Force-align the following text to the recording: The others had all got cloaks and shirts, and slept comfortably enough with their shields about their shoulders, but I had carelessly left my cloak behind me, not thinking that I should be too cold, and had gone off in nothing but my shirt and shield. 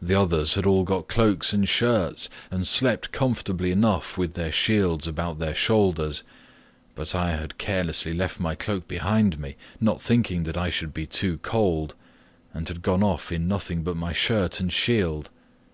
The 0.00 0.14
others 0.18 0.54
had 0.54 0.64
all 0.64 0.82
got 0.82 1.08
cloaks 1.08 1.52
and 1.52 1.68
shirts, 1.68 2.30
and 2.50 2.66
slept 2.66 3.12
comfortably 3.12 3.70
enough 3.70 4.16
with 4.16 4.32
their 4.32 4.50
shields 4.50 5.06
about 5.06 5.38
their 5.40 5.54
shoulders, 5.54 6.22
but 6.94 7.14
I 7.14 7.32
had 7.32 7.58
carelessly 7.58 8.14
left 8.14 8.40
my 8.40 8.54
cloak 8.54 8.88
behind 8.88 9.38
me, 9.38 9.56
not 9.78 10.00
thinking 10.00 10.44
that 10.44 10.56
I 10.56 10.70
should 10.70 10.94
be 10.94 11.04
too 11.04 11.36
cold, 11.42 11.94
and 12.54 12.66
had 12.66 12.80
gone 12.80 13.02
off 13.02 13.30
in 13.30 13.46
nothing 13.46 13.82
but 13.82 13.94
my 13.94 14.14
shirt 14.14 14.58
and 14.58 14.72
shield. 14.72 15.28